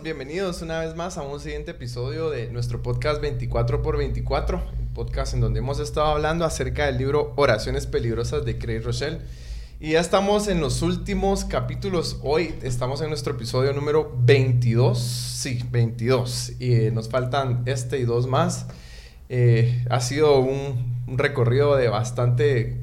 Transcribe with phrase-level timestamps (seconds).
[0.00, 5.40] bienvenidos una vez más a un siguiente episodio de nuestro podcast 24x24, el podcast en
[5.40, 9.18] donde hemos estado hablando acerca del libro Oraciones Peligrosas de Craig Rochelle.
[9.80, 12.18] Y ya estamos en los últimos capítulos.
[12.22, 14.98] Hoy estamos en nuestro episodio número 22.
[14.98, 16.52] Sí, 22.
[16.58, 18.68] Y eh, nos faltan este y dos más.
[19.28, 22.81] Eh, ha sido un recorrido de bastante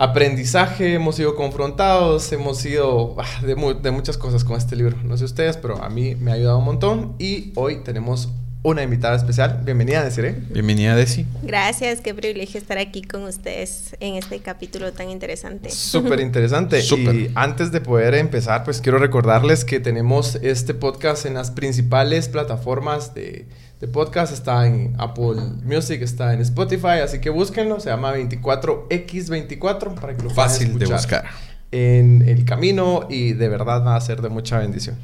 [0.00, 4.96] aprendizaje, hemos sido confrontados, hemos sido ah, de, de, muchas cosas con este libro.
[5.04, 8.30] No sé ustedes, pero a mí me ha ayudado un montón y hoy tenemos
[8.62, 9.60] una invitada especial.
[9.62, 10.36] Bienvenida, Desiree.
[10.48, 11.26] Bienvenida, Desi.
[11.42, 15.68] Gracias, qué privilegio estar aquí con ustedes en este capítulo tan interesante.
[15.70, 16.80] Súper interesante.
[16.80, 22.30] Y antes de poder empezar, pues quiero recordarles que tenemos este podcast en las principales
[22.30, 23.44] plataformas de,
[23.80, 24.32] de podcast.
[24.32, 27.80] Está en Apple Music, está en Spotify, así que búsquenlo.
[27.80, 31.24] Se llama 24X24 para que lo Fácil de buscar.
[31.72, 34.96] En el camino y de verdad va a ser de mucha bendición.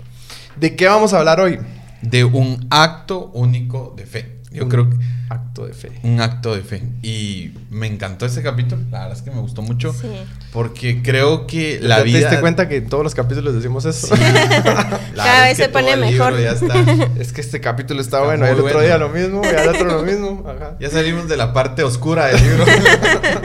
[0.56, 1.58] ¿De qué vamos a hablar hoy?
[2.02, 4.35] de un acto único de fe.
[4.56, 4.96] Yo un creo que
[5.28, 5.90] acto de fe.
[6.02, 6.82] Un acto de fe.
[7.02, 8.82] Y me encantó ese capítulo.
[8.90, 9.92] La verdad es que me gustó mucho.
[9.92, 10.08] Sí.
[10.52, 12.18] Porque creo que la ¿Te vida.
[12.18, 14.14] ¿Te diste cuenta que en todos los capítulos decimos eso?
[14.14, 14.22] Sí.
[15.16, 16.38] Cada vez se pone mejor.
[16.40, 16.74] Ya está.
[17.18, 18.46] Es que este capítulo está, está bueno.
[18.46, 18.80] Y el otro bueno.
[18.80, 19.42] día lo mismo.
[19.44, 20.44] Y el otro lo mismo.
[20.48, 20.76] Ajá.
[20.78, 22.64] Ya salimos de la parte oscura del libro.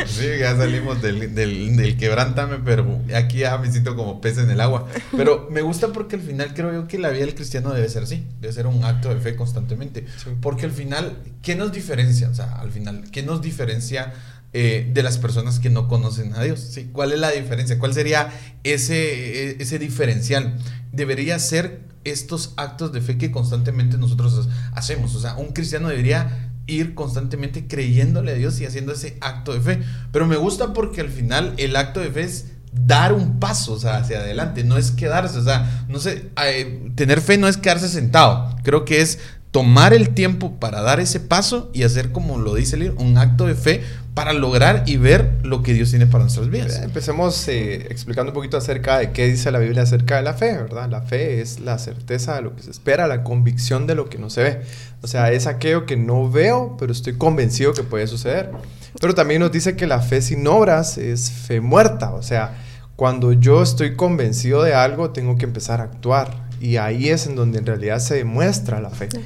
[0.06, 2.58] sí, ya salimos del, del, del, quebrántame.
[2.64, 4.88] Pero aquí ya me siento como pez en el agua.
[5.16, 8.04] Pero me gusta porque al final creo yo que la vida del cristiano debe ser
[8.04, 8.26] así.
[8.40, 10.06] Debe ser un acto de fe constantemente.
[10.24, 10.30] Sí.
[10.42, 11.01] Porque al final,
[11.42, 12.30] ¿qué nos diferencia?
[12.30, 14.14] O sea, al final, ¿qué nos diferencia
[14.54, 16.60] eh, de las personas que no conocen a Dios?
[16.60, 16.90] ¿sí?
[16.92, 17.80] ¿Cuál es la diferencia?
[17.80, 18.30] ¿Cuál sería
[18.64, 20.58] ese, ese diferencial?
[20.92, 25.16] Debería ser estos actos de fe que constantemente nosotros hacemos.
[25.16, 29.62] O sea, un cristiano debería ir constantemente creyéndole a Dios y haciendo ese acto de
[29.62, 29.84] fe.
[30.12, 33.80] Pero me gusta porque al final el acto de fe es dar un paso o
[33.80, 37.58] sea, hacia adelante, no es quedarse, o sea, no sé, eh, tener fe no es
[37.58, 39.20] quedarse sentado, creo que es
[39.52, 43.18] tomar el tiempo para dar ese paso y hacer, como lo dice el libro, un
[43.18, 43.82] acto de fe
[44.14, 46.82] para lograr y ver lo que Dios tiene para nuestras vidas.
[46.82, 50.54] Empecemos eh, explicando un poquito acerca de qué dice la Biblia acerca de la fe,
[50.54, 50.90] ¿verdad?
[50.90, 54.18] La fe es la certeza de lo que se espera, la convicción de lo que
[54.18, 54.62] no se ve.
[55.02, 58.52] O sea, es aquello que no veo, pero estoy convencido que puede suceder.
[59.00, 62.14] Pero también nos dice que la fe sin obras es fe muerta.
[62.14, 62.58] O sea,
[62.96, 66.50] cuando yo estoy convencido de algo, tengo que empezar a actuar.
[66.60, 69.10] Y ahí es en donde en realidad se demuestra la fe.
[69.10, 69.20] Sí.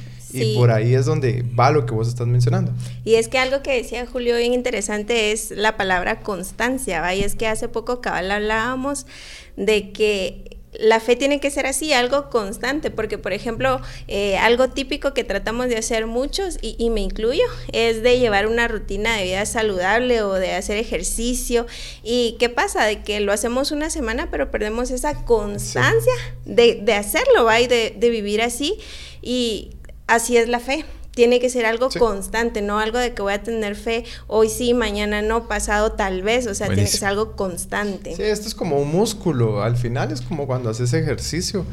[0.44, 2.72] Y por ahí es donde va lo que vos estás mencionando.
[3.04, 7.14] Y es que algo que decía Julio bien interesante es la palabra constancia, ¿va?
[7.14, 9.06] Y es que hace poco cabal hablábamos
[9.56, 14.68] de que la fe tiene que ser así, algo constante, porque por ejemplo, eh, algo
[14.68, 19.16] típico que tratamos de hacer muchos, y, y, me incluyo, es de llevar una rutina
[19.16, 21.66] de vida saludable o de hacer ejercicio.
[22.02, 22.84] ¿Y qué pasa?
[22.84, 26.12] De que lo hacemos una semana, pero perdemos esa constancia
[26.44, 26.52] sí.
[26.52, 27.60] de, de, hacerlo, ¿va?
[27.60, 28.78] Y de, de vivir así.
[29.22, 29.75] Y
[30.06, 30.84] así es la fe.
[31.12, 31.98] Tiene que ser algo sí.
[31.98, 36.20] constante, no algo de que voy a tener fe hoy sí, mañana no, pasado tal
[36.22, 36.46] vez.
[36.46, 36.74] O sea, Buenísimo.
[36.74, 38.14] tiene que ser algo constante.
[38.14, 39.62] Sí, esto es como un músculo.
[39.62, 41.64] Al final es como cuando haces ejercicio.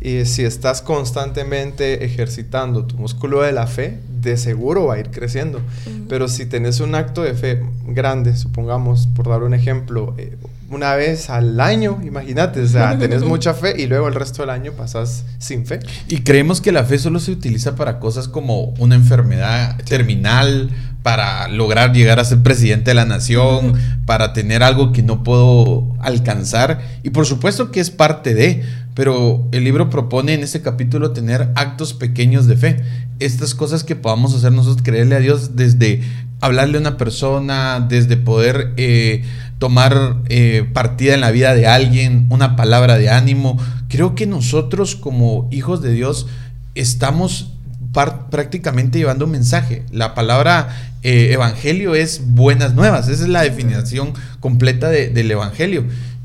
[0.00, 5.10] Y si estás constantemente ejercitando tu músculo de la fe, de seguro va a ir
[5.10, 5.58] creciendo.
[5.58, 6.06] Uh -huh.
[6.08, 10.36] Pero si tenés un acto de fe grande, supongamos, por dar un ejemplo, eh,
[10.72, 14.50] una vez al año, imagínate, o sea, tenés mucha fe y luego el resto del
[14.50, 15.80] año pasas sin fe.
[16.08, 20.70] Y creemos que la fe solo se utiliza para cosas como una enfermedad terminal,
[21.02, 23.74] para lograr llegar a ser presidente de la nación,
[24.06, 26.80] para tener algo que no puedo alcanzar.
[27.02, 28.62] Y por supuesto que es parte de,
[28.94, 32.80] pero el libro propone en este capítulo tener actos pequeños de fe.
[33.18, 36.02] Estas cosas que podamos hacer nosotros, creerle a Dios desde
[36.42, 39.22] hablarle a una persona, desde poder eh,
[39.62, 43.56] tomar eh, partida en la vida de alguien, una palabra de ánimo.
[43.88, 46.26] Creo que nosotros como hijos de Dios
[46.74, 47.52] estamos
[47.92, 49.84] prácticamente llevando un mensaje.
[49.92, 53.06] La palabra eh, evangelio es buenas nuevas.
[53.06, 55.84] Esa es la definición completa de, del evangelio.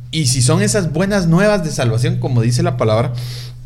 [0.09, 3.13] Y si son esas buenas nuevas de salvación, como dice la palabra,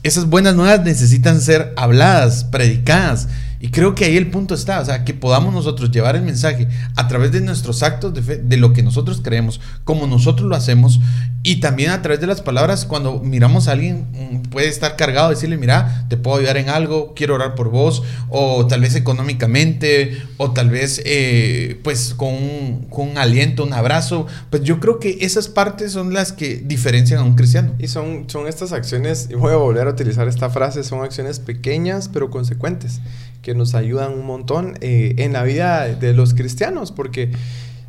[0.03, 3.29] esas buenas nuevas necesitan ser habladas, predicadas.
[3.61, 6.67] Y creo que ahí el punto está, o sea, que podamos nosotros llevar el mensaje
[6.95, 10.55] a través de nuestros actos de fe, de lo que nosotros creemos, como nosotros lo
[10.55, 10.99] hacemos,
[11.43, 15.29] y también a través de las palabras, cuando miramos a alguien, mm, puede estar cargado,
[15.29, 20.21] decirle, mira, te puedo ayudar en algo, quiero orar por vos, o tal vez económicamente,
[20.37, 24.25] o tal vez, eh, pues, con un, con un aliento, un abrazo.
[24.49, 27.73] Pues yo creo que esas partes son las que diferencian a un cristiano.
[27.77, 31.39] Y son, son estas acciones, y voy a volver a utilizar esta frase, son acciones
[31.39, 33.01] pequeñas pero consecuentes
[33.41, 37.31] que nos ayudan un montón eh, en la vida de los cristianos, porque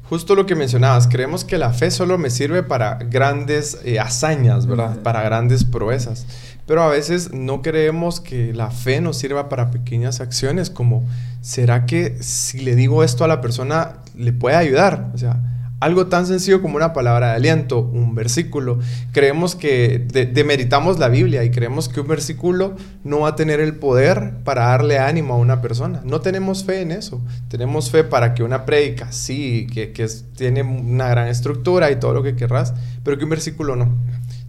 [0.09, 4.67] justo lo que mencionabas, creemos que la fe solo me sirve para grandes eh, hazañas,
[4.67, 5.01] ¿verdad?
[5.03, 6.27] Para grandes proezas.
[6.67, 11.05] pero a veces no creemos que la fe nos sirva para pequeñas acciones como,
[11.41, 15.11] ¿será que si le digo esto a la persona le puede ayudar?
[15.15, 15.41] O sea,
[15.83, 18.79] algo tan sencillo como una palabra de aliento, un versículo.
[19.11, 23.75] Creemos que demeritamos la Biblia y creemos que un versículo no va a tener el
[23.75, 26.01] poder para darle ánimo a una persona.
[26.05, 27.21] No tenemos fe en eso.
[27.49, 30.07] Tenemos fe para que una prédica, sí, que, que
[30.37, 33.89] tiene una gran estructura y todo lo que querrás, pero que un versículo no.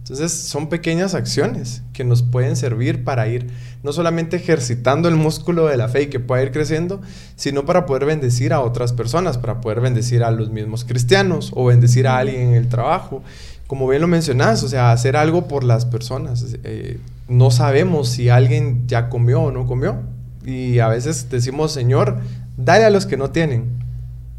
[0.04, 3.46] Entonces son pequeñas acciones que nos pueden servir para ir
[3.82, 7.00] no solamente ejercitando el músculo de la fe y que pueda ir creciendo,
[7.36, 11.64] sino para poder bendecir a otras personas, para poder bendecir a los mismos cristianos o
[11.64, 13.22] bendecir a alguien en el trabajo.
[13.66, 16.54] Como bien lo mencionas, o sea, hacer algo por las personas.
[16.64, 20.02] Eh, no sabemos si alguien ya comió o no comió.
[20.44, 22.18] Y a veces decimos, Señor,
[22.58, 23.83] dale a los que no tienen.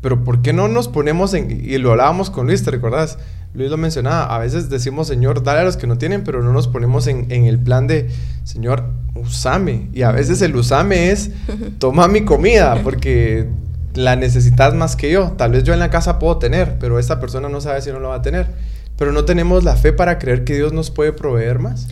[0.06, 1.50] Pero ¿por qué no nos ponemos en...
[1.50, 3.18] Y lo hablábamos con Luis, ¿te recordás?
[3.56, 6.54] Luis lo mencionaba, a veces decimos, Señor, dale a los que no tienen, pero no
[6.54, 8.12] nos ponemos en, el plan de,
[8.44, 8.84] Señor,
[9.16, 9.90] usame.
[9.96, 11.32] Y a veces el usame es,
[11.80, 13.48] toma mi comida, porque
[13.96, 15.32] la necesitas más que yo.
[15.40, 18.00] Tal vez yo en la casa puedo tener, pero esta persona no sabe si no
[18.00, 18.46] lo va a tener.
[19.00, 21.88] Pero no tenemos la fe para creer que Dios nos puede proveer más.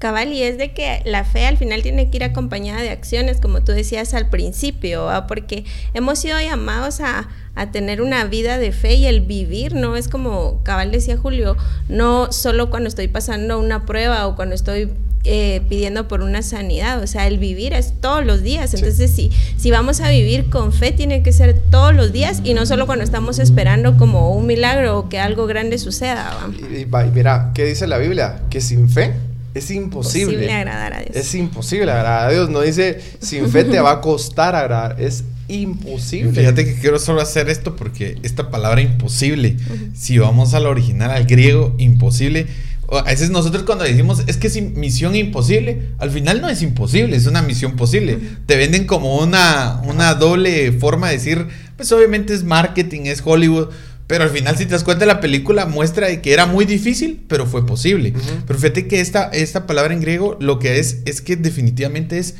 [0.00, 3.40] Cabal, y es de que la fe al final tiene que ir acompañada de acciones,
[3.40, 5.64] como tú decías al principio, porque
[5.94, 10.08] hemos sido llamados a, a tener una vida de fe y el vivir no es
[10.08, 11.56] como, cabal decía Julio,
[11.88, 14.90] no solo cuando estoy pasando una prueba o cuando estoy
[15.26, 19.30] eh, pidiendo por una sanidad, o sea, el vivir es todos los días, entonces sí.
[19.56, 22.86] si, vamos a vivir con fe tiene que ser todos los días y no solo
[22.86, 26.36] cuando estamos esperando como un milagro o que algo grande suceda.
[26.58, 28.42] Y, mira, ¿qué dice la Biblia?
[28.50, 29.14] Que sin fe
[29.54, 30.52] es imposible.
[30.52, 31.16] agradar a Dios.
[31.16, 32.50] Es imposible agradar a Dios.
[32.50, 35.00] No dice, sin fe te va a costar agradar.
[35.00, 36.32] Es imposible.
[36.32, 39.56] Fíjate que quiero solo hacer esto porque esta palabra imposible,
[39.94, 42.46] si vamos al original, al griego, imposible.
[42.90, 47.16] A veces nosotros cuando decimos es que es misión imposible, al final no es imposible,
[47.16, 48.18] es una misión posible.
[48.46, 51.46] Te venden como una, una doble forma de decir,
[51.76, 53.68] pues obviamente es marketing, es Hollywood.
[54.06, 57.46] Pero al final, si te das cuenta, la película muestra que era muy difícil, pero
[57.46, 58.12] fue posible.
[58.46, 62.34] Pero fíjate que esta, esta palabra en griego lo que es es que definitivamente es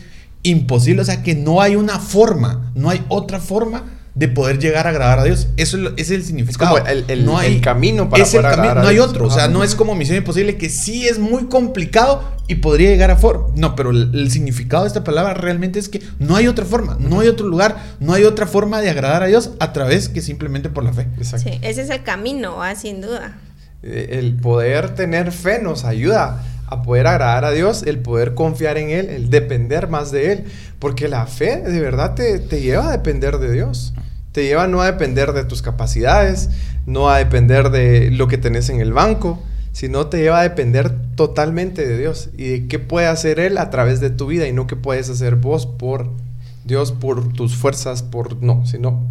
[0.45, 4.87] imposible, o sea que no hay una forma, no hay otra forma de poder llegar
[4.87, 5.49] a agradar a Dios.
[5.57, 6.79] Eso es el significado.
[6.87, 9.27] el, no hay, camino para es el camino, No hay otro.
[9.27, 13.11] O sea, no es como misión imposible que sí es muy complicado y podría llegar
[13.11, 13.49] a forma.
[13.57, 17.21] No, pero el, significado de esta palabra realmente es que no hay otra forma, no
[17.21, 20.69] hay otro lugar, no hay otra forma de agradar a Dios a través que simplemente
[20.69, 21.09] por la fe.
[21.23, 22.77] Sí, ese es el camino, ¿ah?
[22.77, 23.39] sin duda.
[23.83, 28.79] Eh, el poder tener fe nos ayuda a poder agradar a Dios, el poder confiar
[28.79, 30.45] en Él, el depender más de Él.
[30.79, 33.95] Porque la fe de verdad te, te lleva a depender de Dios.
[34.33, 36.51] Te lleva no a depender de tus capacidades,
[36.87, 40.93] no a depender de lo que tenés en el banco, sino te lleva a depender
[41.17, 44.53] totalmente de Dios y de qué puede hacer Él a través de tu vida y
[44.53, 46.11] no qué puedes hacer vos por
[46.65, 49.07] Dios, por tus fuerzas, por no, sino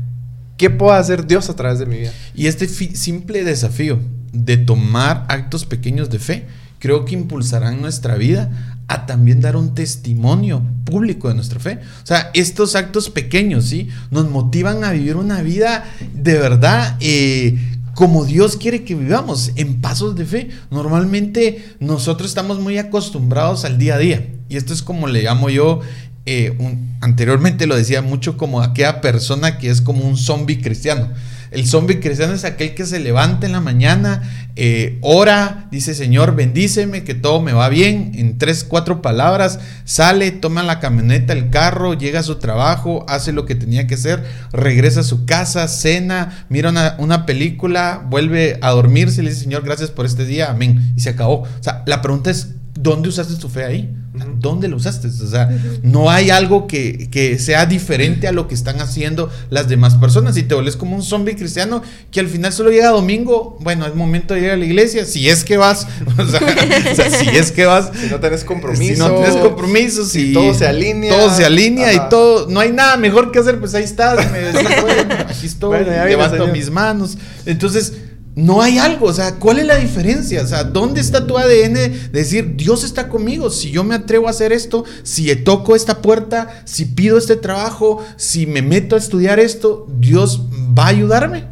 [0.57, 2.13] qué puede hacer Dios a través de mi vida.
[2.33, 3.99] Y este simple desafío
[4.31, 6.47] de tomar actos pequeños de fe
[6.83, 11.79] creo que impulsarán nuestra vida a también dar un testimonio público de nuestra fe.
[12.03, 13.87] O sea, estos actos pequeños, ¿sí?
[14.11, 17.57] Nos motivan a vivir una vida de verdad eh,
[17.93, 20.49] como Dios quiere que vivamos, en pasos de fe.
[20.71, 24.27] Normalmente nosotros estamos muy acostumbrados al día a día.
[24.49, 25.79] Y esto es como le llamo yo,
[26.25, 26.57] eh,
[26.99, 31.11] anteriormente lo decía mucho como aquella persona que es como un zombie cristiano.
[31.53, 34.21] El zombie cristiano es aquel que se levanta en la mañana,
[34.55, 40.31] eh, ora, dice Señor, bendíceme, que todo me va bien, en tres, cuatro palabras, sale,
[40.31, 44.23] toma la camioneta, el carro, llega a su trabajo, hace lo que tenía que hacer,
[44.51, 49.63] regresa a su casa, cena, mira una, una película, vuelve a dormirse le dice Señor,
[49.63, 50.93] gracias por este día, amén.
[50.95, 51.41] Y se acabó.
[51.41, 53.95] O sea, la pregunta es, ¿dónde usaste tu fe ahí?
[54.39, 55.07] ¿Dónde lo usaste?
[55.07, 55.49] O sea,
[55.81, 60.35] no hay algo que, sea diferente a lo que están haciendo las demás personas.
[60.35, 63.95] Si te vuelves como un zombie cristiano que al final solo llega domingo, bueno, es
[63.95, 65.87] momento de ir a la iglesia, si es que vas,
[66.17, 67.91] o sea, si es que vas.
[67.99, 68.93] Si no tenés compromiso.
[68.93, 71.17] Si no tienes compromiso, si, todo se alinea.
[71.17, 74.39] Todo se alinea y todo, no hay nada mejor que hacer, pues ahí estás, me
[75.27, 77.17] aquí estoy, levanto mis manos.
[77.45, 77.93] Entonces,
[78.35, 80.41] no hay algo, o sea, ¿cuál es la diferencia?
[80.41, 83.49] O sea, ¿dónde está tu ADN de decir, Dios está conmigo?
[83.49, 88.03] Si yo me atrevo a hacer esto, si toco esta puerta, si pido este trabajo,
[88.15, 90.47] si me meto a estudiar esto, Dios
[90.77, 91.45] va a ayudarme.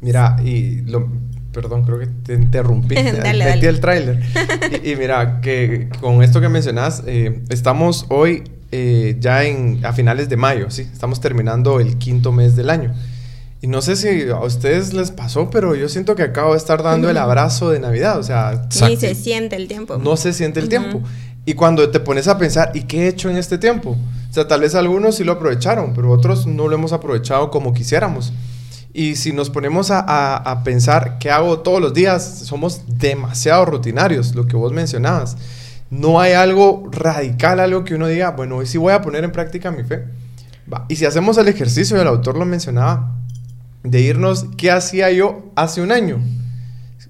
[0.00, 1.08] Mira, y lo,
[1.52, 2.94] perdón, creo que te interrumpí.
[3.22, 3.68] dale, dale.
[3.68, 4.22] el tráiler.
[4.84, 10.28] y, mira, que con esto que mencionas, eh, estamos hoy eh, ya en, a finales
[10.28, 10.82] de mayo, ¿sí?
[10.82, 12.94] Estamos terminando el quinto mes del año.
[13.60, 16.82] Y no sé si a ustedes les pasó, pero yo siento que acabo de estar
[16.82, 18.68] dando el abrazo de Navidad, o sea...
[18.86, 19.98] Ni se siente el tiempo.
[19.98, 21.02] No se siente el tiempo.
[21.44, 23.96] Y cuando te pones a pensar, ¿y qué he hecho en este tiempo?
[24.30, 27.72] O sea, tal vez algunos sí lo aprovecharon, pero otros no lo hemos aprovechado como
[27.72, 28.32] quisiéramos.
[28.92, 33.64] Y si nos ponemos a, a, a pensar qué hago todos los días, somos demasiado
[33.64, 35.36] rutinarios, lo que vos mencionabas.
[35.90, 39.32] No hay algo radical, algo que uno diga, bueno, hoy sí voy a poner en
[39.32, 40.04] práctica mi fe.
[40.72, 40.84] Va.
[40.88, 43.17] Y si hacemos el ejercicio, y el autor lo mencionaba,
[43.82, 46.20] de irnos, ¿qué hacía yo hace un año?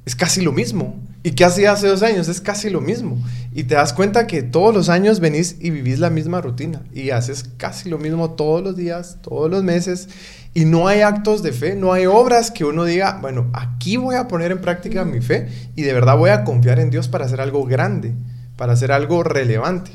[0.04, 1.00] Es casi lo mismo.
[1.22, 2.28] ¿Y qué hacía hace dos años?
[2.28, 3.18] Es casi lo mismo.
[3.52, 6.82] Y te das cuenta que todos los años venís y vivís la misma rutina.
[6.94, 10.08] Y haces casi lo mismo todos los días, todos los meses.
[10.54, 14.14] Y no hay actos de fe, no hay obras que uno diga, bueno, aquí voy
[14.14, 17.26] a poner en práctica mi fe y de verdad voy a confiar en Dios para
[17.26, 18.14] hacer algo grande,
[18.56, 19.90] para hacer algo relevante.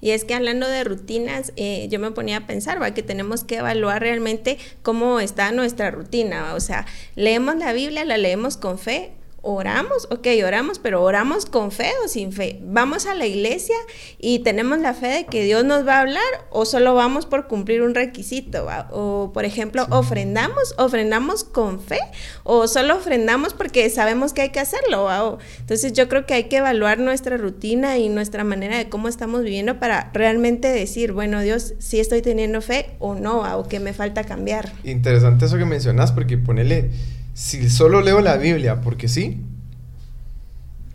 [0.00, 2.94] Y es que hablando de rutinas, eh, yo me ponía a pensar, ¿va?
[2.94, 6.54] que tenemos que evaluar realmente cómo está nuestra rutina.
[6.54, 11.70] O sea, leemos la Biblia, la leemos con fe oramos, ok, oramos, pero oramos con
[11.70, 12.60] fe o sin fe.
[12.62, 13.76] Vamos a la iglesia
[14.18, 17.46] y tenemos la fe de que Dios nos va a hablar o solo vamos por
[17.46, 18.64] cumplir un requisito.
[18.64, 18.88] ¿va?
[18.92, 22.00] O, por ejemplo, ofrendamos, ofrendamos con fe
[22.44, 25.04] o solo ofrendamos porque sabemos que hay que hacerlo.
[25.04, 25.38] ¿va?
[25.58, 29.42] entonces yo creo que hay que evaluar nuestra rutina y nuestra manera de cómo estamos
[29.42, 33.92] viviendo para realmente decir, bueno, Dios, si estoy teniendo fe o no, o que me
[33.92, 34.72] falta cambiar.
[34.84, 36.90] Interesante eso que mencionas porque ponele
[37.34, 39.40] si solo leo la Biblia porque sí,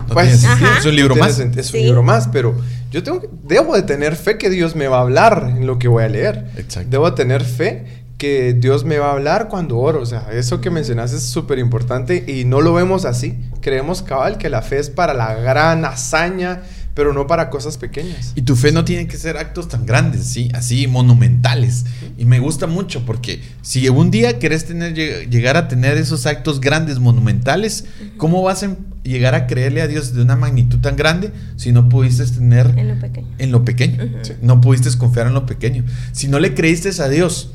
[0.08, 1.40] No pues tiene es un libro más.
[1.40, 1.84] Es un Sí.
[1.86, 2.56] libro más, pero
[2.92, 5.80] yo tengo que- debo de tener fe que Dios me va a hablar en lo
[5.80, 6.46] que voy a leer.
[6.58, 6.90] Exacto.
[6.92, 7.86] Debo de tener fe
[8.18, 10.02] que Dios me va a hablar cuando oro.
[10.02, 13.36] O sea, eso que mencionas es súper importante y no lo vemos así.
[13.62, 16.62] Creemos cabal que la fe es para la gran hazaña,
[16.96, 18.32] pero no para cosas pequeñas.
[18.36, 20.50] Y tu fe no tiene que ser actos tan grandes, ¿sí?
[20.56, 21.86] Así monumentales.
[22.18, 26.26] Y me gusta mucho porque si un día querés tener, lleg- llegar a tener esos
[26.26, 27.86] actos grandes, monumentales,
[28.18, 31.72] ¿cómo vas a em- llegar a creerle a Dios de una magnitud tan grande si
[31.72, 33.28] no pudiste tener En lo pequeño.
[33.38, 33.98] en lo pequeño?
[34.42, 35.84] No pudiste confiar en lo pequeño.
[36.14, 37.52] Si no le creíste a Dios,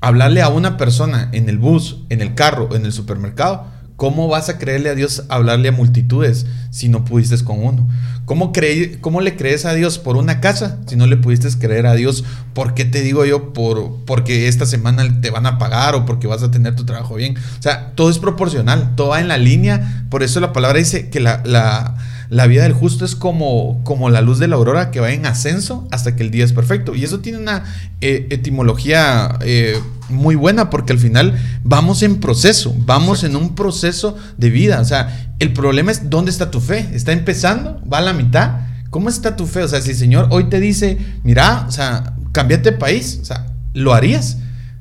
[0.00, 3.66] hablarle a una persona en el bus, en el carro, en el supermercado,
[3.98, 7.88] ¿cómo vas a creerle a Dios hablarle a multitudes si no pudiste con uno?
[8.26, 11.86] ¿Cómo, creí, ¿Cómo le crees a Dios por una casa si no le pudiste creer
[11.86, 12.24] a Dios?
[12.54, 13.52] ¿Por qué te digo yo?
[13.52, 17.16] Por, porque esta semana te van a pagar o porque vas a tener tu trabajo
[17.16, 17.36] bien.
[17.36, 20.04] O sea, todo es proporcional, todo va en la línea.
[20.10, 21.96] Por eso la palabra dice que la,
[22.30, 25.24] la vida del justo es como, como la luz de la aurora que va en
[25.24, 26.94] ascenso hasta que el día es perfecto.
[26.94, 27.64] Y eso tiene una
[28.00, 29.80] eh, etimología eh,
[30.10, 34.80] muy buena porque al final vamos en proceso, vamos en un proceso de vida.
[34.80, 36.90] O sea, el problema es dónde está tu fe.
[36.92, 37.80] ¿Está empezando?
[37.90, 38.60] ¿Va a la mitad?
[38.90, 39.62] ¿Cómo está tu fe?
[39.62, 43.24] O sea, si el Señor hoy te dice, mira, o sea, cámbiate de país, o
[43.24, 44.38] sea, ¿lo harías?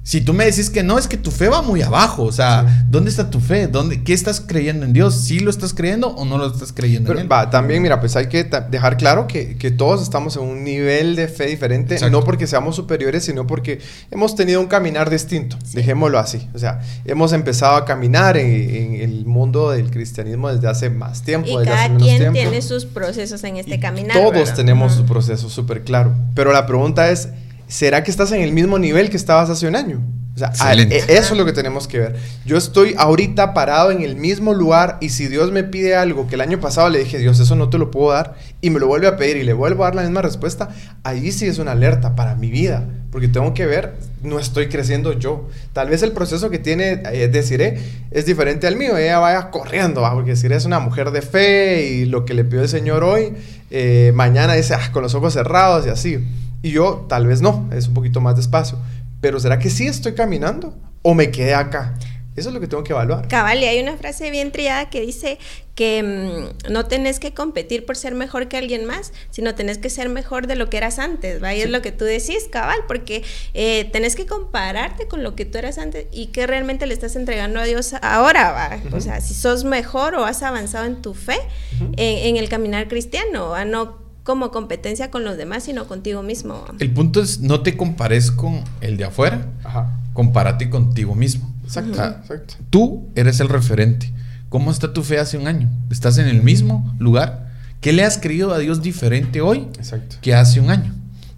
[0.09, 2.23] Si tú me decís que no, es que tu fe va muy abajo.
[2.23, 2.85] O sea, Sí.
[2.89, 3.67] ¿dónde está tu fe?
[3.67, 5.15] ¿Dónde, ¿Qué estás creyendo en Dios?
[5.15, 7.31] ¿Sí lo estás creyendo o no lo estás creyendo Pero, en Él?
[7.31, 11.17] va, también, mira, pues hay que dejar claro que, que todos estamos en un nivel
[11.17, 12.17] de fe diferente, Exacto.
[12.17, 16.47] no porque seamos superiores, sino porque hemos tenido un caminar distinto, dejémoslo así.
[16.53, 18.49] O sea, hemos empezado a caminar en,
[18.95, 22.17] en el mundo del cristianismo desde hace más tiempo, Y desde hace cada menos quien
[22.19, 22.39] tiempo.
[22.39, 24.15] tiene sus procesos en este Y caminar.
[24.15, 24.55] Todos ¿verdad?
[24.55, 25.01] tenemos Ujú.
[25.01, 26.13] su proceso súper claro.
[26.33, 27.27] Pero la pregunta es,
[27.67, 30.01] ¿será que estás en el mismo nivel que estabas hace un año?
[30.35, 30.97] O sea, a- Excelente.
[30.99, 32.15] e- eso es lo que tenemos que ver.
[32.45, 36.35] Yo estoy ahorita parado en el mismo lugar y si Dios me pide algo que
[36.35, 38.85] el año pasado le dije, Dios, eso no te lo puedo dar, y me lo
[38.85, 40.69] vuelve a pedir y le vuelvo a dar la misma respuesta,
[41.03, 42.85] ahí sí es una alerta para mi vida.
[43.11, 45.47] Porque tengo que ver, no estoy creciendo yo.
[45.73, 47.79] Tal vez el proceso que tiene eh, Desiree
[48.11, 48.95] es diferente al mío.
[48.95, 50.13] Ella vaya corriendo, ¿va?
[50.13, 53.33] porque Desiree es una mujer de fe y lo que le pidió el Señor hoy,
[53.71, 56.19] eh, mañana dice "Ah, con los ojos cerrados y así.
[56.67, 58.77] Y yo tal vez no, es un poquito más despacio.
[59.21, 61.97] Pero ¿será que sí estoy caminando o me quedé acá?
[62.35, 63.29] Eso es lo que tengo que evaluar.
[63.29, 65.39] Cabal, y hay una frase bien trillada que dice
[65.75, 69.89] que mm, no tenés que competir por ser mejor que alguien más, sino tenés que
[69.89, 71.55] ser mejor de lo que eras antes, ¿va?
[71.55, 75.45] Y es lo que tú decís, cabal, porque eh, tenés que compararte con lo que
[75.45, 78.81] tú eras antes y que realmente le estás entregando a Dios ahora, ¿va?
[78.91, 81.37] O sea, si sos mejor o has avanzado en tu fe,
[81.79, 83.63] en, en el caminar cristiano, ¿va?
[83.63, 86.65] No como competencia con los demás, sino contigo mismo.
[86.79, 90.01] El punto es no te compares con el de afuera, Ajá.
[90.11, 91.49] compárate contigo mismo.
[91.63, 92.55] Exacto, exacto.
[92.69, 94.11] Tú eres el referente.
[94.49, 95.69] ¿Cómo está tu fe hace un año?
[95.89, 97.53] ¿Estás en el mismo lugar?
[97.79, 100.17] ¿Qué le has creído a Dios diferente hoy Exacto.
[100.21, 100.93] que hace un año?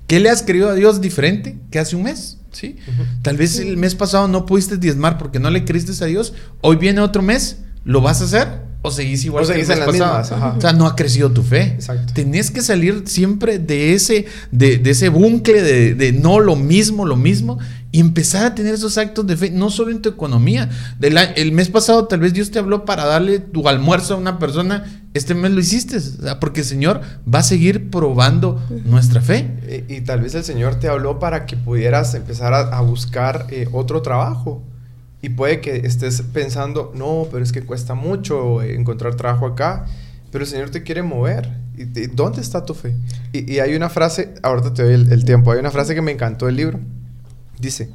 [0.07, 2.39] ¿Qué le has creído a Dios diferente que hace un mes?
[2.51, 2.77] ¿Sí?
[3.21, 6.33] Tal vez el mes pasado no pudiste diezmar porque no le creíste a Dios.
[6.61, 8.68] Hoy viene otro mes, ¿lo vas a hacer?
[8.81, 10.55] O seguís igual O que seguís en mes las mismas, ajá.
[10.57, 11.63] O sea, no ha crecido tu fe.
[11.63, 12.13] Exacto.
[12.13, 17.05] Tenés que salir siempre de ese, de, de ese bucle de, de no lo mismo,
[17.05, 17.59] lo mismo,
[17.91, 20.69] y empezar a tener esos actos de fe, no solo en tu economía.
[20.99, 24.39] Del el mes pasado tal vez Dios te habló para darle tu almuerzo a una
[24.39, 29.21] persona, este mes lo hiciste, o sea, porque el Señor va a seguir probando nuestra
[29.21, 29.85] fe.
[29.89, 33.47] Y, y tal vez el Señor te habló para que pudieras empezar a, a buscar
[33.49, 34.63] eh, otro trabajo.
[35.21, 39.85] Y puede que estés pensando, no, pero es que cuesta mucho encontrar trabajo acá.
[40.31, 41.49] Pero el Señor te quiere mover.
[41.77, 42.95] ¿Y te- ¿Dónde está tu fe?
[43.33, 46.01] Y, y hay una frase, ahorita te doy el, el tiempo, hay una frase que
[46.01, 46.79] me encantó del libro.
[47.59, 47.89] Dice,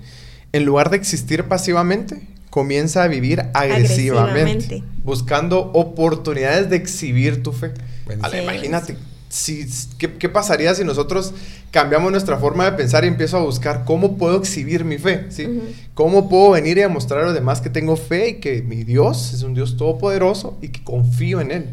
[0.53, 4.85] en lugar de existir pasivamente, comienza a vivir agresivamente, Agresivamente.
[5.05, 7.73] buscando oportunidades de exhibir tu fe.
[8.23, 8.97] Ale, Sí, imagínate,
[9.35, 9.67] si,
[9.99, 11.35] ¿qué, qué pasaría si nosotros
[11.73, 15.27] cambiamos nuestra forma de pensar y empiezo a buscar cómo puedo exhibir mi fe?
[15.31, 15.61] ¿sí?
[15.95, 19.35] ¿Cómo puedo venir y demostrar a los demás que tengo fe y que mi Dios
[19.35, 21.67] es un Dios todopoderoso y que confío en Él?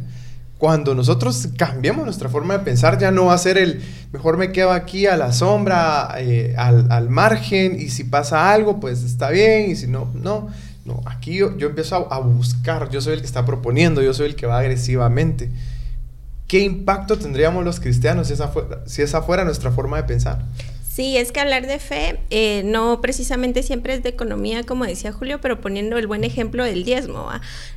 [0.58, 4.52] Cuando nosotros cambiamos nuestra forma de pensar, ya no va a ser el mejor me
[4.52, 9.30] quedo aquí a la sombra, eh, al, al margen, y si pasa algo, pues está
[9.30, 10.50] bien, y si no, no.
[10.84, 14.16] No, aquí yo, yo empiezo a, a buscar, yo soy el que está proponiendo, yo
[14.16, 15.52] soy el que va agresivamente.
[16.52, 20.44] ¿Qué impacto tendríamos los cristianos si esa fuera, si esa fuera nuestra forma de pensar?
[20.86, 25.14] Sí, es que hablar de fe eh, no precisamente siempre es de economía, como decía
[25.14, 27.30] Julio, pero poniendo el buen ejemplo del diezmo.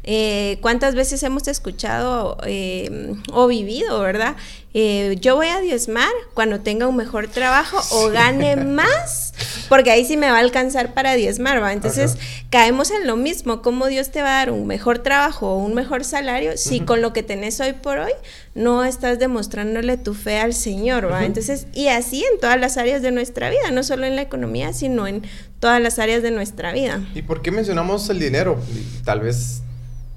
[0.03, 4.35] Eh, ¿Cuántas veces hemos escuchado eh, o vivido, verdad?
[4.77, 9.24] Eh, yo voy a diezmar cuando tenga un mejor trabajo o gane más,
[9.69, 11.73] porque ahí sí me va a alcanzar para diezmar, ¿va?
[11.73, 12.21] Entonces Ajá.
[12.51, 15.75] caemos en lo mismo, ¿cómo Dios te va a dar un mejor trabajo o un
[15.75, 18.13] mejor salario si con lo que tenés hoy por hoy
[18.55, 21.25] no estás demostrándole tu fe al Señor, ¿va?
[21.25, 24.73] Entonces, y así en todas las áreas de nuestra vida, no solo en la economía,
[24.73, 25.23] sino en
[25.61, 27.01] todas las áreas de nuestra vida.
[27.15, 28.59] ¿Y por qué mencionamos el dinero?
[29.05, 29.63] Tal vez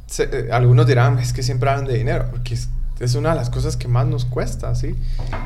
[0.07, 3.35] se- eh, algunos dirán, es que siempre hablan de dinero, porque es, es una de
[3.35, 4.95] las cosas que más nos cuesta, ¿sí?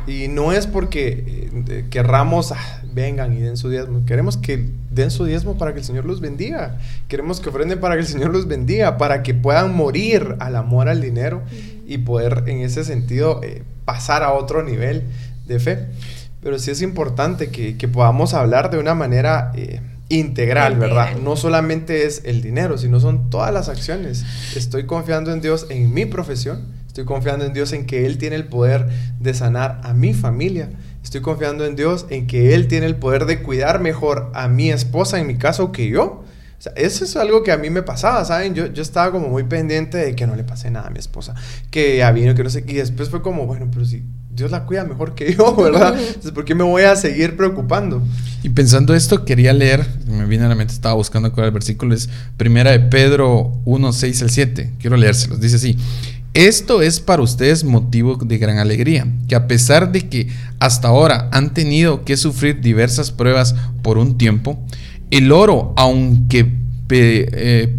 [0.08, 4.06] Y no es porque eh, querramos, "Ah, vengan y den su diezmo.
[4.06, 6.78] Queremos que den su diezmo para que el Señor los bendiga.
[7.08, 10.90] Queremos que ofrenden para que el Señor los bendiga, para que puedan morir al amor
[10.90, 11.42] al dinero
[11.88, 15.04] y poder en ese sentido eh, pasar a otro nivel
[15.48, 15.88] de fe.
[16.42, 19.80] Pero sí es importante que, que podamos hablar de una manera eh,
[20.12, 21.16] integral, ¿verdad?
[21.24, 24.26] No solamente es el dinero, sino son todas las acciones.
[24.56, 28.36] Estoy confiando en Dios en mi profesión, estoy confiando en Dios en que Él tiene
[28.36, 28.90] el poder
[29.20, 30.70] de sanar a mi familia,
[31.04, 34.70] estoy confiando en Dios en que Él tiene el poder de cuidar mejor a mi
[34.70, 36.24] esposa, en mi caso, que yo.
[36.62, 38.54] O sea, eso es algo que a mí me pasaba, ¿saben?
[38.54, 41.34] Yo, yo estaba como muy pendiente de que no le pase nada a mi esposa,
[41.72, 44.66] que ya vino, que no sé, y después fue como, bueno, pero si Dios la
[44.66, 45.96] cuida mejor que yo, ¿verdad?
[46.00, 48.02] Entonces, ¿por qué me voy a seguir preocupando?
[48.44, 51.54] Y pensando esto, quería leer, me viene a la mente, estaba buscando cuál era el
[51.54, 54.74] versículo, es primera de Pedro 1, 6 al 7.
[54.80, 55.40] Quiero leérselos.
[55.40, 55.78] Dice así:
[56.34, 61.30] Esto es para ustedes motivo de gran alegría, que a pesar de que hasta ahora
[61.34, 64.58] han tenido que sufrir diversas pruebas por un tiempo,
[65.10, 66.50] el oro, aunque
[66.90, 67.76] eh,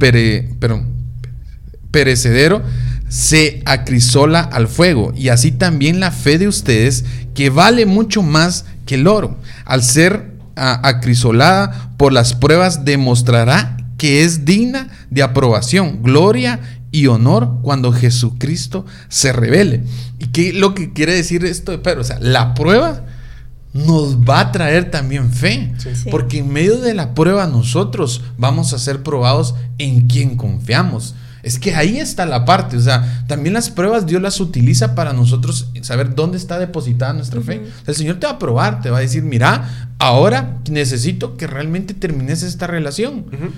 [1.91, 2.63] perecedero
[3.09, 8.67] se acrisola al fuego y así también la fe de ustedes que vale mucho más
[8.85, 9.39] que el oro.
[9.65, 16.03] Al ser ah, acrisolada por las pruebas demostrará que es digna de aprobación.
[16.03, 16.61] Gloria
[16.93, 19.83] y honor cuando Jesucristo se revele
[20.21, 23.05] y qué lo que quiere decir esto de Pedro o sea la prueba
[23.75, 25.89] nos va a traer también fe Sí.
[25.95, 26.09] Sí.
[26.11, 31.15] porque en medio de la prueba nosotros vamos a ser probados en quien confiamos.
[31.43, 35.13] Es que ahí está la parte, o sea, también las pruebas Dios las utiliza para
[35.13, 37.57] nosotros saber dónde está depositada nuestra fe.
[37.59, 37.67] Ujú.
[37.67, 41.37] O sea, el Señor te va a probar, te va a decir, mira, ahora necesito
[41.37, 43.21] que realmente termines esta relación.
[43.27, 43.51] Ujú.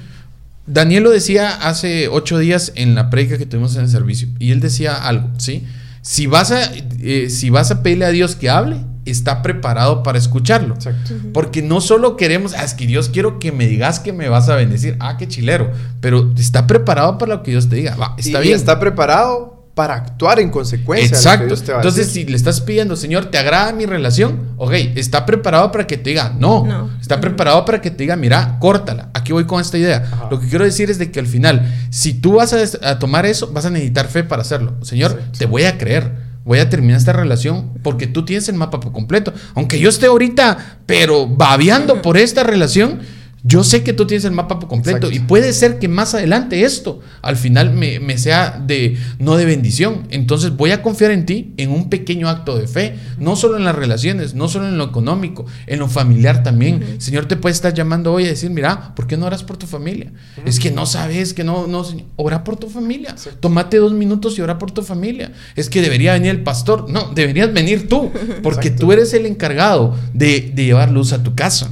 [0.66, 4.28] Daniel lo decía hace ocho días en la predica que tuvimos en el servicio.
[4.38, 5.64] Y él decía algo, ¿sí?
[6.00, 10.18] Si vas a, eh, si vas a pedirle a Dios que hable, está preparado para
[10.18, 10.74] escucharlo.
[10.74, 11.14] Exacto.
[11.32, 14.48] Porque no solo queremos, ah, es que Dios quiero que me digas que me vas
[14.48, 14.96] a bendecir.
[15.00, 15.70] Ah, qué chilero.
[16.00, 17.96] Pero está preparado para lo que Dios te diga.
[17.96, 18.56] Va, está y bien.
[18.56, 21.08] está preparado para actuar en consecuencia.
[21.08, 21.46] de lo que Exacto.
[21.46, 22.24] Dios te va a Entonces, decir.
[22.26, 24.50] si le estás pidiendo, Señor, ¿te agrada mi relación?
[24.56, 26.64] Ok, está preparado para que te diga, no.
[26.64, 26.90] No.
[27.00, 27.22] Está Ujú.
[27.22, 29.10] preparado para que te diga, mira, córtala.
[29.14, 30.08] Aquí voy con esta idea.
[30.12, 30.28] Ajá.
[30.30, 33.50] Lo que quiero decir es de que al final, si tú vas a, tomar eso,
[33.52, 34.74] vas a necesitar fe para hacerlo.
[34.82, 35.38] Señor, Exacto.
[35.40, 36.22] te voy a creer.
[36.44, 39.32] Voy a terminar esta relación porque tú tienes el mapa por completo.
[39.54, 43.00] Aunque yo esté ahorita, pero babeando por esta relación,
[43.46, 47.00] Yo sé que tú tienes el mapa completo y puede ser que más adelante esto
[47.20, 50.06] al final me, me, sea de no de bendición.
[50.08, 53.64] Entonces voy a confiar en ti en un pequeño acto de fe, no solo en
[53.64, 56.98] las relaciones, no solo en lo económico, en lo familiar también.
[57.02, 59.66] Señor te puede estar llamando hoy a decir, mira, ¿por qué no oras por tu
[59.66, 60.10] familia?
[60.46, 61.84] Es que no sabes, que no, no,
[62.16, 63.14] ora por tu familia.
[63.40, 65.32] Tómate dos minutos y ora por tu familia.
[65.54, 66.88] Es que debería venir el pastor.
[66.88, 68.10] No, deberías venir tú,
[68.42, 71.70] porque tú eres el encargado de, de llevar luz a tu casa.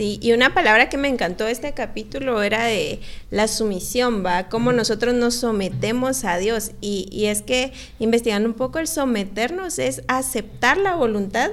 [0.00, 4.48] Sí, y una palabra que me encantó este capítulo era de la sumisión, ¿va?
[4.48, 6.70] Cómo nosotros nos sometemos a Dios.
[6.80, 11.50] Y, y es que investigando un poco el someternos es aceptar la voluntad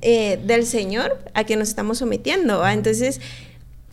[0.00, 2.72] eh, del Señor a quien nos estamos sometiendo, ¿va?
[2.72, 3.20] Entonces,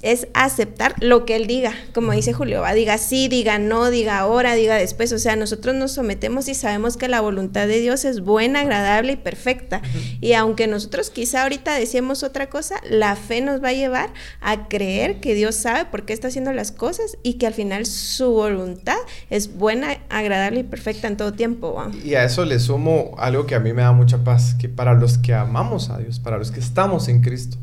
[0.02, 4.20] es aceptar lo que él diga, como dice Julio, va, diga sí, diga no, diga
[4.20, 8.06] ahora, diga después, o sea, nosotros nos sometemos y sabemos que la voluntad de Dios
[8.06, 9.82] es buena, agradable y perfecta.
[10.20, 14.68] Y aunque nosotros quizá ahorita decíamos otra cosa, la fe nos va a llevar a
[14.68, 18.32] creer que Dios sabe por qué está haciendo las cosas y que al final su
[18.32, 18.98] voluntad
[19.30, 21.82] es buena, agradable y perfecta en todo tiempo.
[22.04, 24.94] Y a eso le sumo algo que a mí me da mucha paz, que para
[24.94, 27.58] los que amamos a Dios, para los que estamos en Cristo,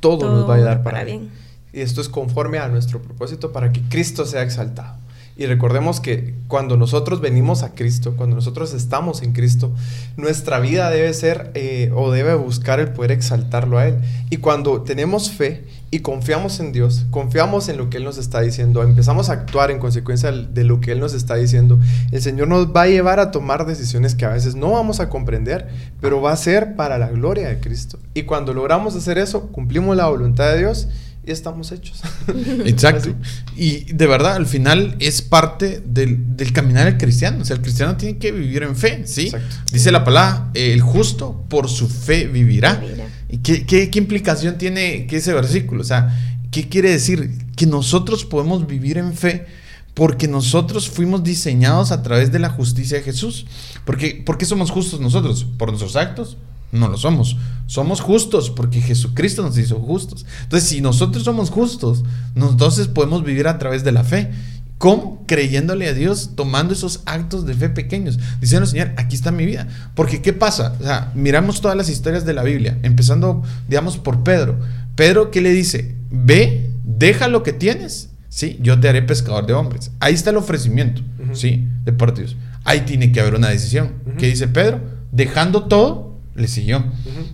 [0.00, 1.30] todo, nos va a ayudar para, bien.
[1.74, 4.96] Y esto es conforme a nuestro propósito para que Cristo sea exaltado.
[5.36, 9.72] Y recordemos que cuando nosotros venimos a Cristo, cuando nosotros estamos en Cristo,
[10.16, 13.96] nuestra vida debe ser eh, o debe buscar el poder exaltarlo a Él.
[14.30, 18.42] Y cuando tenemos fe y confiamos en Dios, confiamos en lo que Él nos está
[18.42, 21.80] diciendo, empezamos a actuar en consecuencia de lo que Él nos está diciendo,
[22.12, 25.08] el Señor nos va a llevar a tomar decisiones que a veces no vamos a
[25.08, 25.68] comprender,
[26.00, 27.98] pero va a ser para la gloria de Cristo.
[28.14, 30.88] Y cuando logramos hacer eso, cumplimos la voluntad de Dios
[31.26, 32.00] estamos hechos.
[32.64, 33.14] Exacto.
[33.56, 37.42] y de verdad, al final es parte del, del, caminar del cristiano.
[37.42, 39.32] O sea, el cristiano tiene que vivir en fe, ¿sí?
[39.72, 42.82] Dice la palabra, el justo por su fe vivirá.
[43.28, 45.82] ¿Y qué, qué, qué, implicación tiene ese versículo?
[45.82, 46.16] O sea,
[46.50, 47.30] ¿qué quiere decir?
[47.56, 49.46] Que nosotros podemos vivir en fe
[49.94, 53.46] porque nosotros fuimos diseñados a través de la justicia de Jesús.
[53.84, 55.46] Porque, ¿Por qué somos justos nosotros?
[55.56, 56.36] ¿Por nuestros actos?
[56.72, 57.36] No lo somos.
[57.66, 60.26] Somos justos porque Jesucristo nos hizo justos.
[60.42, 64.30] Entonces, si nosotros somos justos, entonces podemos vivir a través de la fe.
[64.78, 65.22] ¿Cómo?
[65.26, 68.18] Creyéndole a Dios, tomando esos actos de fe pequeños.
[68.40, 69.68] Diciendo, Señor, aquí está mi vida.
[69.94, 70.76] Porque, ¿qué pasa?
[70.80, 74.58] O sea, miramos todas las historias de la Biblia, empezando, digamos, por Pedro.
[74.94, 75.94] Pedro, ¿qué le dice?
[76.10, 78.58] Ve, deja lo que tienes, ¿sí?
[78.60, 79.90] Yo te haré pescador de hombres.
[80.00, 81.66] Ahí está el ofrecimiento, ¿sí?
[81.84, 82.36] De parte de Dios.
[82.64, 83.92] Ahí tiene que haber una decisión.
[84.18, 84.80] ¿Qué dice Pedro?
[85.12, 86.84] Dejando todo, le siguió.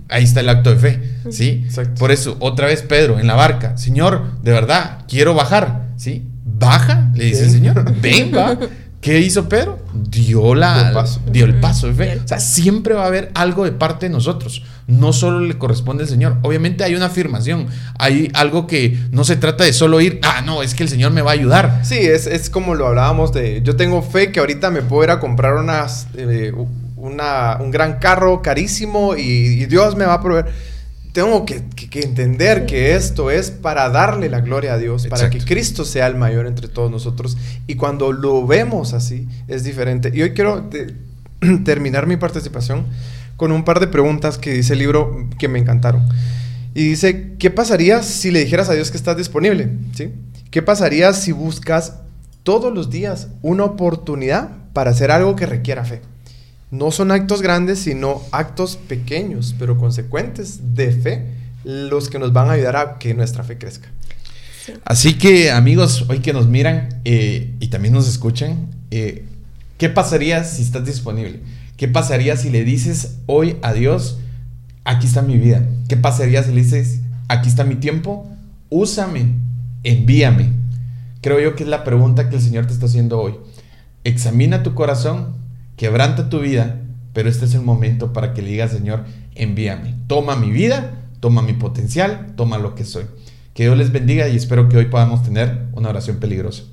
[0.08, 1.66] Ahí está el acto de fe, ¿sí?
[1.98, 6.26] Por eso, otra vez Pedro en la barca, Señor, de verdad, quiero bajar, ¿sí?
[6.44, 8.58] Baja, le dice el Señor, venga.
[9.00, 9.78] ¿Qué hizo Pedro?
[9.94, 11.22] Dio, la, el paso.
[11.32, 12.20] dio el paso de fe.
[12.22, 14.62] O sea, siempre va a haber algo de parte de nosotros.
[14.86, 16.36] No solo le corresponde al Señor.
[16.42, 17.66] Obviamente hay una afirmación.
[17.98, 21.12] Hay algo que no se trata de solo ir, ah, no, es que el Señor
[21.12, 21.80] me va a ayudar.
[21.82, 25.10] Sí, es, es como lo hablábamos de, yo tengo fe que ahorita me puedo ir
[25.10, 26.52] a comprar unas, eh,
[27.00, 30.46] un gran carro carísimo y, Dios me va a proveer.
[31.12, 35.84] Tengo que, entender que esto es para darle la gloria a Dios, para que Cristo
[35.84, 37.36] sea el mayor entre todos nosotros.
[37.66, 40.12] Y cuando lo vemos así, es diferente.
[40.14, 40.70] Y hoy quiero
[41.64, 42.86] terminar mi participación
[43.36, 46.06] con un par de preguntas que dice el libro que me encantaron.
[46.74, 49.70] Y dice, ¿qué pasaría si le dijeras a Dios que estás disponible?
[49.94, 50.12] ¿Sí?
[50.50, 51.94] ¿Qué pasaría si buscas
[52.44, 56.02] todos los días una oportunidad para hacer algo que requiera fe?
[56.70, 61.26] No son actos grandes, sino actos pequeños, pero consecuentes de fe,
[61.64, 63.88] los que nos van a ayudar a que nuestra fe crezca.
[64.84, 69.24] Así que amigos, hoy que nos miran eh, y también nos escuchan, eh,
[69.78, 71.40] ¿qué pasaría si estás disponible?
[71.76, 74.18] ¿Qué pasaría si le dices hoy a Dios,
[74.84, 75.66] aquí está mi vida?
[75.88, 78.28] ¿Qué pasaría si le dices, aquí está mi tiempo?
[78.68, 79.34] Úsame,
[79.82, 80.52] envíame.
[81.20, 83.34] Creo yo que es la pregunta que el Señor te está haciendo hoy.
[84.04, 85.39] Examina tu corazón
[85.80, 86.78] quebranta tu vida,
[87.14, 89.94] pero este es el momento para que le digas, Señor, envíame.
[90.08, 93.04] Toma mi vida, toma mi potencial, toma lo que soy.
[93.54, 96.64] Que Dios les bendiga y espero que hoy podamos tener una oración peligrosa.